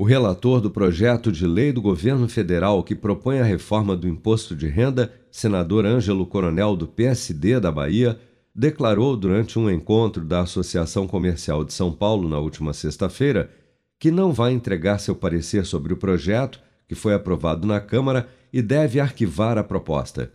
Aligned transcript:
O 0.00 0.04
relator 0.04 0.62
do 0.62 0.70
projeto 0.70 1.30
de 1.30 1.46
lei 1.46 1.72
do 1.72 1.82
governo 1.82 2.26
federal 2.26 2.82
que 2.82 2.94
propõe 2.94 3.38
a 3.38 3.44
reforma 3.44 3.94
do 3.94 4.08
imposto 4.08 4.56
de 4.56 4.66
renda, 4.66 5.12
senador 5.30 5.84
Ângelo 5.84 6.24
Coronel 6.24 6.74
do 6.74 6.88
PSD 6.88 7.60
da 7.60 7.70
Bahia, 7.70 8.18
declarou 8.54 9.14
durante 9.14 9.58
um 9.58 9.70
encontro 9.70 10.24
da 10.24 10.40
Associação 10.40 11.06
Comercial 11.06 11.62
de 11.64 11.74
São 11.74 11.92
Paulo 11.92 12.26
na 12.30 12.38
última 12.38 12.72
sexta-feira 12.72 13.50
que 13.98 14.10
não 14.10 14.32
vai 14.32 14.52
entregar 14.52 14.98
seu 14.98 15.14
parecer 15.14 15.66
sobre 15.66 15.92
o 15.92 15.98
projeto, 15.98 16.58
que 16.88 16.94
foi 16.94 17.12
aprovado 17.12 17.66
na 17.66 17.78
Câmara, 17.78 18.26
e 18.50 18.62
deve 18.62 19.00
arquivar 19.00 19.58
a 19.58 19.62
proposta. 19.62 20.32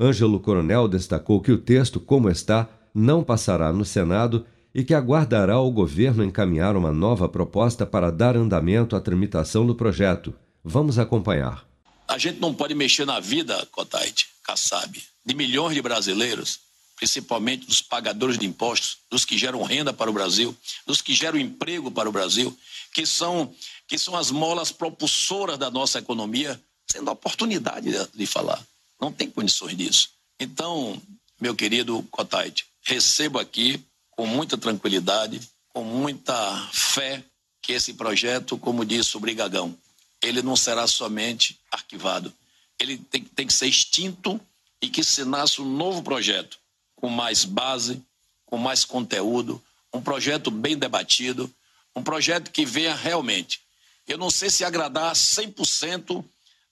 Ângelo 0.00 0.40
Coronel 0.40 0.88
destacou 0.88 1.38
que 1.42 1.52
o 1.52 1.58
texto, 1.58 2.00
como 2.00 2.30
está, 2.30 2.66
não 2.94 3.22
passará 3.22 3.74
no 3.74 3.84
Senado 3.84 4.46
e 4.74 4.82
que 4.84 4.94
aguardará 4.94 5.60
o 5.60 5.70
governo 5.70 6.24
encaminhar 6.24 6.76
uma 6.76 6.92
nova 6.92 7.28
proposta 7.28 7.84
para 7.84 8.10
dar 8.10 8.36
andamento 8.36 8.96
à 8.96 9.00
tramitação 9.00 9.66
do 9.66 9.74
projeto. 9.74 10.34
Vamos 10.64 10.98
acompanhar. 10.98 11.66
A 12.08 12.18
gente 12.18 12.40
não 12.40 12.54
pode 12.54 12.74
mexer 12.74 13.04
na 13.04 13.20
vida, 13.20 13.66
Cotaide, 13.70 14.26
Kassab, 14.42 15.02
de 15.24 15.34
milhões 15.34 15.74
de 15.74 15.82
brasileiros, 15.82 16.60
principalmente 16.96 17.66
dos 17.66 17.82
pagadores 17.82 18.38
de 18.38 18.46
impostos, 18.46 18.98
dos 19.10 19.24
que 19.24 19.36
geram 19.36 19.62
renda 19.62 19.92
para 19.92 20.10
o 20.10 20.12
Brasil, 20.12 20.56
dos 20.86 21.00
que 21.00 21.14
geram 21.14 21.38
emprego 21.38 21.90
para 21.90 22.08
o 22.08 22.12
Brasil, 22.12 22.56
que 22.94 23.04
são, 23.06 23.52
que 23.88 23.98
são 23.98 24.16
as 24.16 24.30
molas 24.30 24.70
propulsoras 24.70 25.58
da 25.58 25.70
nossa 25.70 25.98
economia, 25.98 26.60
sendo 26.90 27.10
a 27.10 27.12
oportunidade 27.12 27.90
de, 27.90 28.08
de 28.14 28.26
falar. 28.26 28.62
Não 29.00 29.12
tem 29.12 29.28
condições 29.30 29.76
disso. 29.76 30.10
Então, 30.38 31.00
meu 31.40 31.54
querido 31.54 32.02
Cotaide, 32.10 32.66
recebo 32.84 33.38
aqui 33.38 33.84
com 34.12 34.26
muita 34.26 34.56
tranquilidade, 34.56 35.40
com 35.68 35.82
muita 35.84 36.68
fé, 36.72 37.24
que 37.60 37.72
esse 37.72 37.94
projeto, 37.94 38.58
como 38.58 38.84
disse 38.84 39.16
o 39.16 39.20
Brigagão, 39.20 39.76
ele 40.20 40.42
não 40.42 40.56
será 40.56 40.86
somente 40.86 41.58
arquivado, 41.70 42.32
ele 42.78 42.98
tem, 42.98 43.24
tem 43.24 43.46
que 43.46 43.52
ser 43.52 43.66
extinto 43.66 44.40
e 44.80 44.88
que 44.88 45.02
se 45.02 45.24
nasça 45.24 45.62
um 45.62 45.76
novo 45.76 46.02
projeto, 46.02 46.58
com 46.96 47.08
mais 47.08 47.44
base, 47.44 48.02
com 48.46 48.56
mais 48.56 48.84
conteúdo, 48.84 49.62
um 49.92 50.00
projeto 50.00 50.50
bem 50.50 50.76
debatido, 50.76 51.52
um 51.94 52.02
projeto 52.02 52.50
que 52.50 52.64
venha 52.64 52.94
realmente, 52.94 53.60
eu 54.06 54.18
não 54.18 54.30
sei 54.30 54.50
se 54.50 54.64
agradar 54.64 55.14
100% 55.14 56.24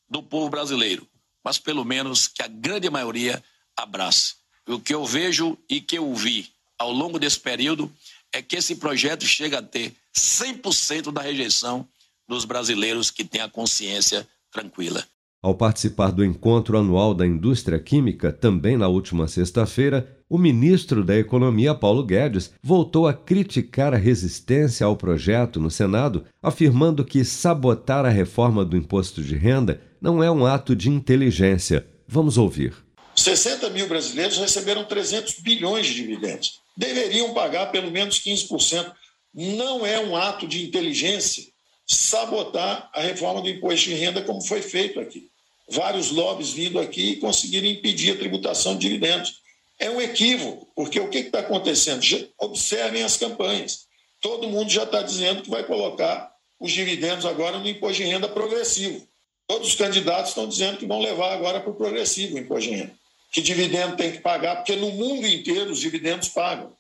do 0.09 0.23
povo 0.23 0.51
brasileiro, 0.51 1.07
mas 1.43 1.59
pelo 1.59 1.85
menos 1.85 2.27
que 2.27 2.43
a 2.43 2.49
grande 2.49 2.91
maioria 2.91 3.43
abrace. 3.77 4.35
O 4.67 4.81
que 4.81 4.95
eu 4.95 5.07
vejo 5.07 5.57
e 5.69 5.81
que 5.81 5.97
eu 5.99 6.15
vi 6.15 6.53
ao 6.81 6.91
longo 6.91 7.19
desse 7.19 7.39
período 7.39 7.93
é 8.33 8.41
que 8.41 8.57
esse 8.57 8.77
projeto 8.77 9.27
chega 9.27 9.59
a 9.59 9.63
ter 9.63 9.93
100% 10.17 11.13
da 11.13 11.21
rejeição 11.21 11.87
dos 12.27 12.47
brasileiros 12.47 13.11
que 13.11 13.23
têm 13.23 13.43
a 13.43 13.49
consciência 13.49 14.27
tranquila. 14.51 15.05
Ao 15.43 15.55
participar 15.55 16.11
do 16.11 16.25
encontro 16.25 16.79
anual 16.79 17.15
da 17.15 17.27
indústria 17.27 17.79
química, 17.79 18.33
também 18.33 18.77
na 18.77 18.89
última 18.89 19.27
sexta-feira, 19.29 20.19
o 20.29 20.39
ministro 20.39 21.03
da 21.05 21.17
Economia, 21.17 21.75
Paulo 21.75 22.05
Guedes, 22.05 22.53
voltou 22.63 23.07
a 23.09 23.15
criticar 23.15 23.93
a 23.93 23.97
resistência 23.97 24.87
ao 24.87 24.97
projeto 24.97 25.59
no 25.59 25.71
Senado, 25.71 26.25
afirmando 26.43 27.05
que 27.05 27.25
sabotar 27.25 28.05
a 28.05 28.11
reforma 28.11 28.65
do 28.65 28.77
imposto 28.77 29.23
de 29.23 29.35
renda 29.35 29.81
não 30.01 30.23
é 30.23 30.31
um 30.31 30.47
ato 30.47 30.77
de 30.77 30.89
inteligência. 30.89 31.87
Vamos 32.07 32.39
ouvir. 32.39 32.75
60 33.15 33.71
mil 33.71 33.87
brasileiros 33.89 34.39
receberam 34.39 34.85
300 34.85 35.41
bilhões 35.41 35.87
de 35.87 35.95
dividendos 35.95 36.61
deveriam 36.81 37.35
pagar 37.35 37.67
pelo 37.67 37.91
menos 37.91 38.19
15%. 38.19 38.91
Não 39.35 39.85
é 39.85 40.01
um 40.01 40.17
ato 40.17 40.49
de 40.49 40.65
inteligência 40.65 41.45
sabotar 41.87 42.91
a 42.95 43.03
reforma 43.03 43.43
do 43.43 43.51
imposto 43.51 43.91
de 43.91 43.95
renda, 43.95 44.23
como 44.23 44.41
foi 44.41 44.63
feito 44.63 44.99
aqui. 44.99 45.29
Vários 45.69 46.11
lobbies 46.11 46.51
vindo 46.51 46.81
aqui 46.81 47.11
e 47.13 47.17
conseguiram 47.17 47.69
impedir 47.69 48.13
a 48.13 48.19
tributação 48.19 48.75
de 48.75 48.89
dividendos. 48.89 49.41
É 49.79 49.91
um 49.91 50.01
equívoco, 50.01 50.69
porque 50.75 50.99
o 50.99 51.09
que 51.09 51.19
está 51.19 51.41
acontecendo? 51.41 52.03
Observem 52.39 53.03
as 53.03 53.17
campanhas. 53.17 53.87
Todo 54.21 54.49
mundo 54.49 54.71
já 54.71 54.85
está 54.85 55.03
dizendo 55.03 55.43
que 55.43 55.51
vai 55.51 55.65
colocar 55.65 56.33
os 56.59 56.73
dividendos 56.73 57.25
agora 57.27 57.59
no 57.59 57.69
imposto 57.69 58.03
de 58.03 58.09
renda 58.09 58.29
progressivo. 58.29 59.07
Todos 59.47 59.69
os 59.69 59.75
candidatos 59.75 60.31
estão 60.31 60.49
dizendo 60.49 60.79
que 60.79 60.87
vão 60.87 61.01
levar 61.01 61.33
agora 61.33 61.61
para 61.61 61.71
o 61.71 61.75
progressivo 61.75 62.37
o 62.37 62.39
imposto 62.39 62.71
de 62.71 62.77
renda 62.77 63.00
que 63.31 63.41
dividendo 63.41 63.97
tem 63.97 64.13
que 64.13 64.19
pagar, 64.19 64.57
porque 64.57 64.77
no 64.77 64.91
mundo 64.91 65.27
inteiro 65.27 65.71
os 65.71 65.81
dividendos 65.81 66.29
pagam. 66.29 66.73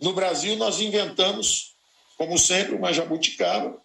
No 0.00 0.12
Brasil, 0.12 0.56
nós 0.56 0.80
inventamos, 0.80 1.74
como 2.16 2.38
sempre, 2.38 2.76
uma 2.76 2.92
jabuticaba, 2.92 3.76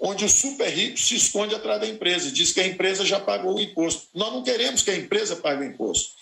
onde 0.00 0.24
o 0.24 0.28
super 0.28 0.68
rico 0.68 0.98
se 0.98 1.14
esconde 1.14 1.54
atrás 1.54 1.80
da 1.80 1.86
empresa 1.86 2.28
e 2.28 2.32
diz 2.32 2.52
que 2.52 2.60
a 2.60 2.66
empresa 2.66 3.04
já 3.04 3.20
pagou 3.20 3.56
o 3.56 3.60
imposto. 3.60 4.08
Nós 4.14 4.32
não 4.32 4.42
queremos 4.42 4.82
que 4.82 4.90
a 4.90 4.96
empresa 4.96 5.36
pague 5.36 5.62
o 5.62 5.66
imposto. 5.66 6.20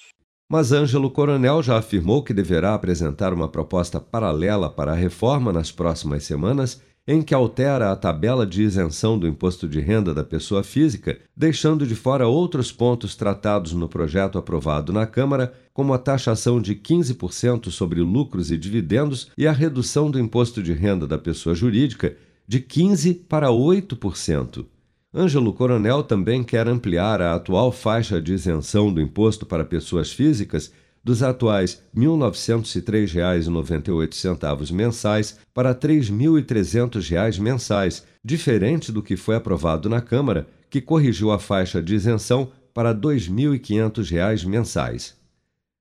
Mas 0.51 0.73
Ângelo 0.73 1.11
Coronel 1.11 1.63
já 1.63 1.79
afirmou 1.79 2.23
que 2.23 2.33
deverá 2.33 2.75
apresentar 2.75 3.33
uma 3.33 3.49
proposta 3.49 4.01
paralela 4.01 4.69
para 4.69 4.93
a 4.93 4.97
reforma 4.97 5.53
nas 5.53 5.71
próximas 5.71 6.25
semanas 6.25 6.81
em 7.11 7.23
que 7.23 7.33
altera 7.33 7.91
a 7.91 7.97
tabela 7.97 8.47
de 8.47 8.63
isenção 8.63 9.19
do 9.19 9.27
imposto 9.27 9.67
de 9.67 9.81
renda 9.81 10.13
da 10.13 10.23
pessoa 10.23 10.63
física, 10.63 11.19
deixando 11.35 11.87
de 11.87 11.95
fora 11.95 12.29
outros 12.29 12.71
pontos 12.71 13.17
tratados 13.17 13.73
no 13.73 13.89
projeto 13.89 14.37
aprovado 14.37 14.93
na 14.93 15.07
Câmara, 15.07 15.55
como 15.73 15.95
a 15.95 15.99
taxação 15.99 16.61
de 16.61 16.75
15% 16.75 17.71
sobre 17.71 18.03
lucros 18.03 18.51
e 18.51 18.59
dividendos 18.59 19.31
e 19.39 19.47
a 19.47 19.53
redução 19.53 20.11
do 20.11 20.21
imposto 20.21 20.63
de 20.63 20.75
renda 20.75 21.07
da 21.07 21.17
pessoa 21.17 21.55
jurídica 21.55 22.15
de 22.47 22.61
15% 22.61 23.21
para 23.27 23.49
8%. 23.49 24.67
Ângelo 25.15 25.55
Coronel 25.55 26.03
também 26.03 26.45
quer 26.45 26.69
ampliar 26.69 27.23
a 27.23 27.35
atual 27.35 27.73
faixa 27.73 28.21
de 28.21 28.35
isenção 28.35 28.93
do 28.93 29.01
imposto 29.01 29.47
para 29.47 29.65
pessoas 29.65 30.13
físicas 30.13 30.71
dos 31.09 31.23
atuais 31.23 31.83
R$ 31.97 32.03
1.903,98 32.03 34.73
mensais 34.73 35.39
para 35.55 35.71
R$ 35.71 35.77
3.300 35.77 37.41
mensais, 37.41 38.05
diferente 38.23 38.93
do 38.93 39.03
que 39.03 39.17
foi 39.17 39.35
aprovado 39.35 39.89
na 39.89 40.03
Câmara, 40.03 40.47
que 40.69 40.83
corrigiu 40.83 41.31
a 41.31 41.39
faixa 41.39 41.83
de 41.83 41.95
isenção 41.95 42.53
para 42.75 42.91
R$ 42.91 42.97
2.500 42.97 44.47
mensais. 44.47 45.17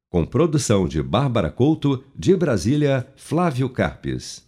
Com 0.10 0.26
produção 0.26 0.88
de 0.88 1.04
Bárbara 1.04 1.52
Couto, 1.52 2.02
de 2.16 2.34
Brasília, 2.34 3.06
Flávio 3.18 3.68
Carpes. 3.68 4.47